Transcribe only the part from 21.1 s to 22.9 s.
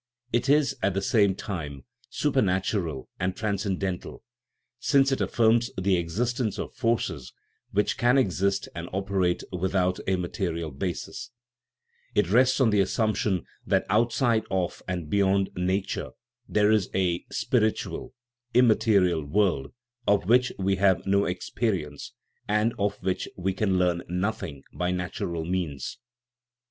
experience, and